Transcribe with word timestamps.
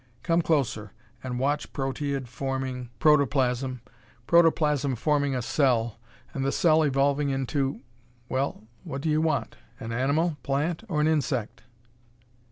Come 0.23 0.41
closer 0.41 0.93
and 1.23 1.37
watch 1.37 1.73
proteid 1.73 2.27
forming 2.27 2.89
protoplasm, 2.97 3.81
protoplasm 4.25 4.95
forming 4.95 5.35
a 5.35 5.43
cell, 5.43 5.99
and 6.33 6.43
the 6.43 6.51
cell 6.51 6.81
evolving 6.81 7.29
into 7.29 7.81
well, 8.27 8.63
what 8.83 9.01
do 9.01 9.11
you 9.11 9.21
want, 9.21 9.57
an 9.79 9.91
animal, 9.91 10.37
plant, 10.41 10.83
or 10.89 11.01
an 11.01 11.07
insect?" 11.07 11.65